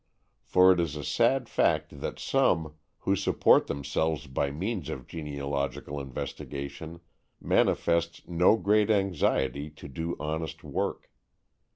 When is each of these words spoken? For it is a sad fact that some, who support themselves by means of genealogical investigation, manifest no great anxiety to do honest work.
For 0.41 0.71
it 0.71 0.79
is 0.79 0.95
a 0.95 1.03
sad 1.03 1.47
fact 1.47 1.99
that 2.01 2.17
some, 2.17 2.73
who 3.01 3.15
support 3.15 3.67
themselves 3.67 4.25
by 4.25 4.49
means 4.49 4.89
of 4.89 5.05
genealogical 5.05 5.99
investigation, 5.99 7.01
manifest 7.39 8.27
no 8.27 8.57
great 8.57 8.89
anxiety 8.89 9.69
to 9.69 9.87
do 9.87 10.15
honest 10.19 10.63
work. 10.63 11.11